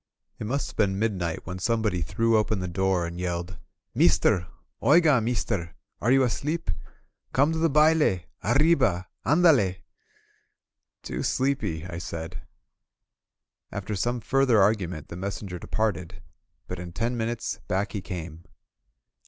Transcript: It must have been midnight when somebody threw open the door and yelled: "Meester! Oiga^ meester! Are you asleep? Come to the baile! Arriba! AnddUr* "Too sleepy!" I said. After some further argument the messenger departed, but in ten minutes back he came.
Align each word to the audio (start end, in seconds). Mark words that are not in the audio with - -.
It 0.39 0.47
must 0.47 0.65
have 0.69 0.77
been 0.77 0.97
midnight 0.97 1.45
when 1.45 1.59
somebody 1.59 2.01
threw 2.01 2.35
open 2.35 2.57
the 2.57 2.67
door 2.67 3.05
and 3.05 3.19
yelled: 3.19 3.59
"Meester! 3.93 4.47
Oiga^ 4.81 5.21
meester! 5.21 5.75
Are 5.99 6.11
you 6.11 6.23
asleep? 6.23 6.71
Come 7.33 7.51
to 7.51 7.59
the 7.59 7.69
baile! 7.69 8.21
Arriba! 8.43 9.05
AnddUr* 9.27 9.77
"Too 11.03 11.21
sleepy!" 11.21 11.85
I 11.85 11.99
said. 11.99 12.41
After 13.71 13.95
some 13.95 14.21
further 14.21 14.59
argument 14.59 15.09
the 15.09 15.15
messenger 15.17 15.59
departed, 15.59 16.23
but 16.67 16.79
in 16.79 16.93
ten 16.93 17.15
minutes 17.15 17.59
back 17.67 17.91
he 17.91 18.01
came. 18.01 18.45